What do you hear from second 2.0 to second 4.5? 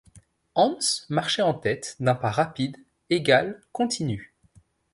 pas rapide, égal, continu.